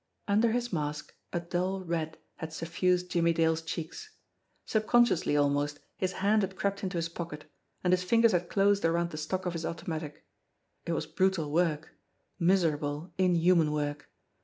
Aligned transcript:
Under 0.27 0.51
his 0.51 0.73
mask 0.73 1.13
a 1.31 1.39
dull 1.39 1.81
red 1.85 2.17
had 2.37 2.51
suffused 2.51 3.11
Jimmie 3.11 3.33
Dale's 3.33 3.61
eheeks; 3.61 4.07
subconsciously 4.65 5.37
almost 5.37 5.77
his 5.95 6.13
hand 6.13 6.41
had 6.41 6.55
crept 6.55 6.81
into 6.81 6.97
his 6.97 7.07
pocket, 7.07 7.45
and 7.83 7.93
his 7.93 8.01
fingers 8.01 8.31
had 8.31 8.49
closed 8.49 8.83
around 8.83 9.11
the 9.11 9.17
stock 9.17 9.45
of 9.45 9.53
his 9.53 9.63
automatic. 9.63 10.25
It 10.87 10.93
was 10.93 11.05
brutal 11.05 11.51
work; 11.51 11.93
miserable, 12.39 13.13
inhuman 13.19 13.71
work. 13.71 14.09